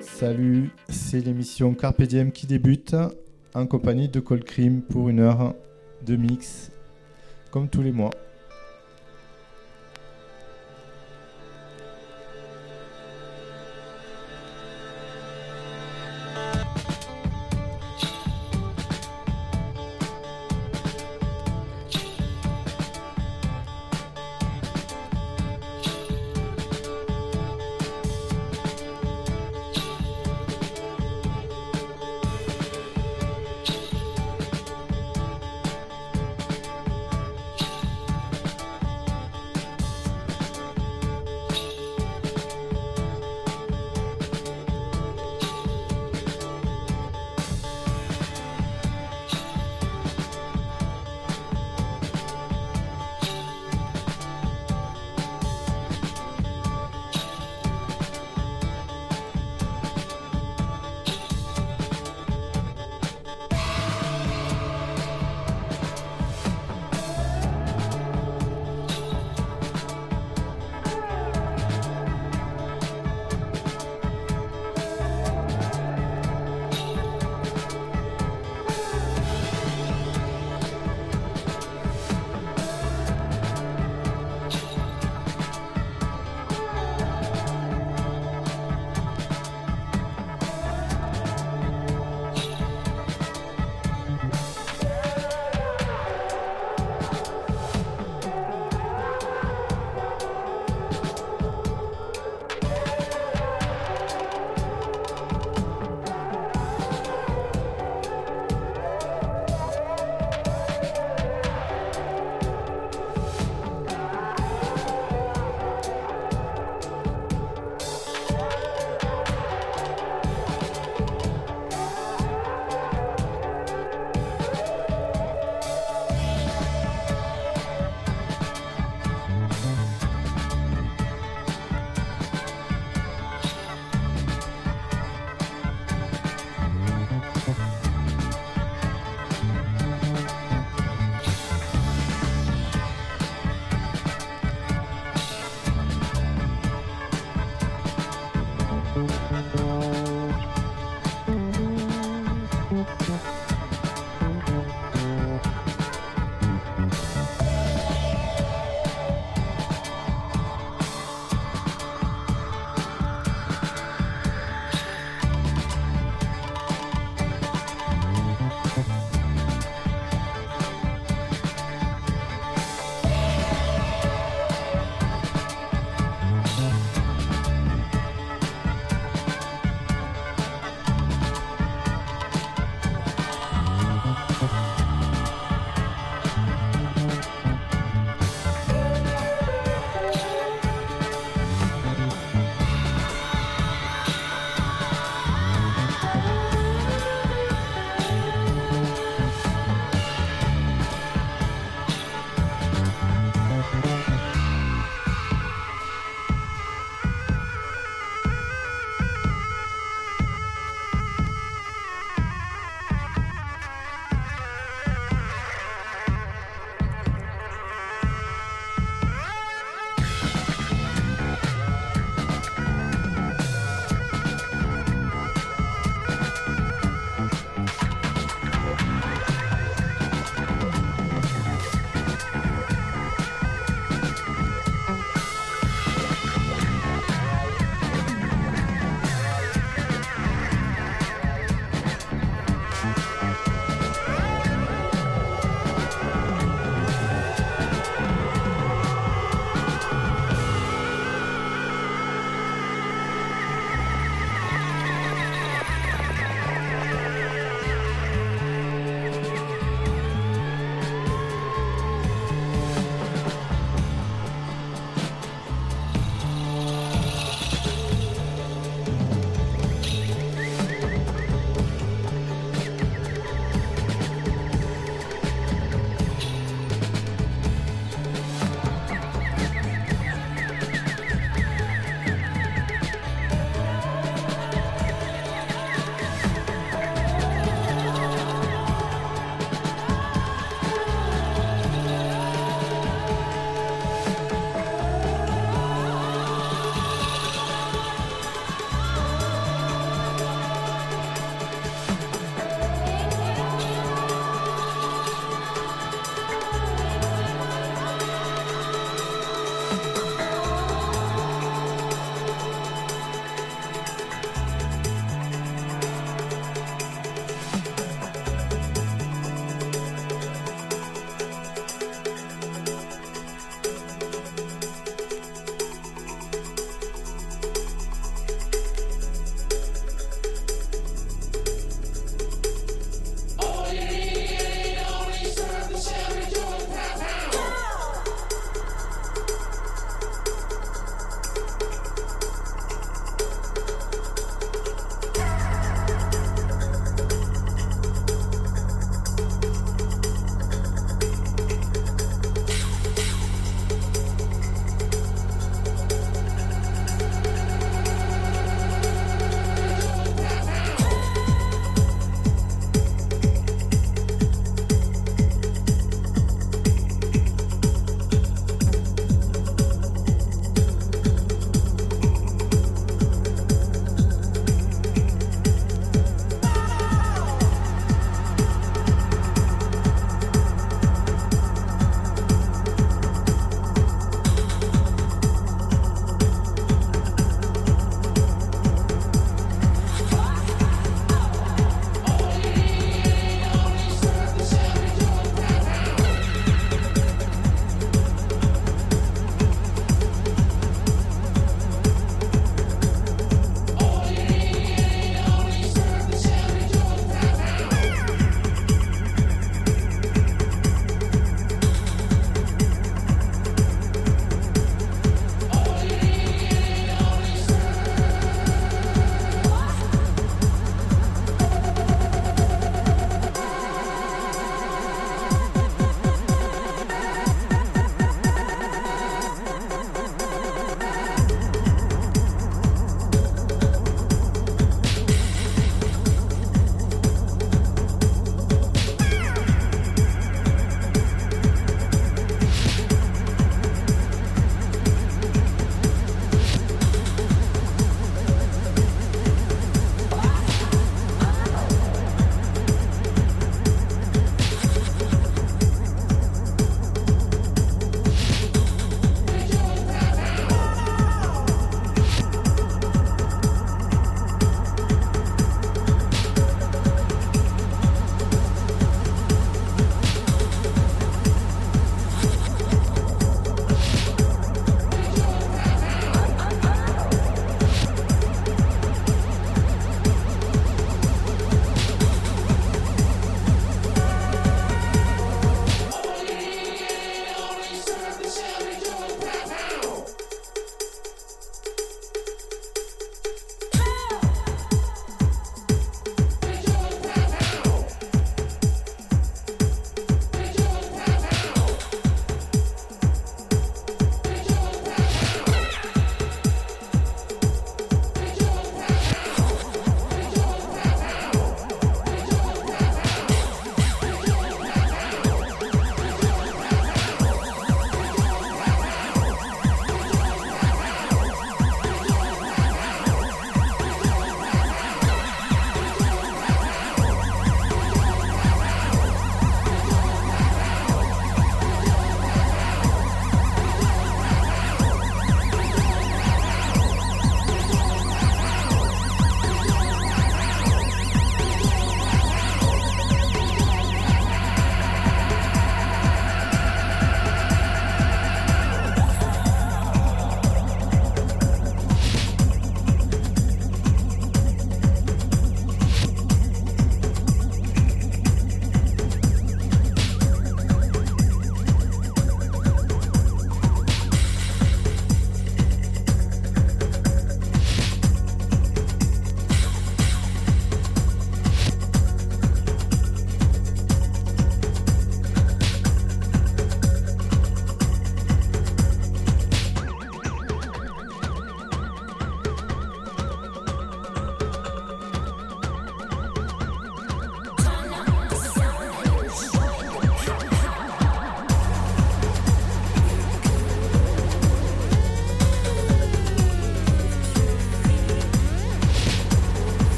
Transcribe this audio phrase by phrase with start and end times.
[0.00, 2.96] Salut, c'est l'émission Carpe Diem qui débute
[3.54, 5.54] en compagnie de Cold Cream pour une heure
[6.04, 6.70] de mix,
[7.50, 8.10] comme tous les mois.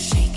[0.00, 0.29] shake.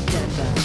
[0.00, 0.59] いたんだ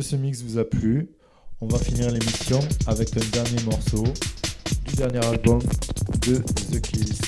[0.00, 1.08] ce mix vous a plu.
[1.60, 4.04] On va finir l'émission avec un dernier morceau
[4.86, 5.60] du dernier album
[6.26, 6.36] de
[6.72, 7.18] The Kills.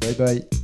[0.00, 0.57] Bye bye.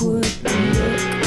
[0.00, 1.19] good look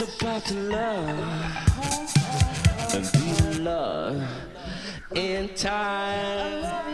[0.00, 1.08] It's about to love
[2.94, 4.22] and be in love
[5.16, 6.87] in time.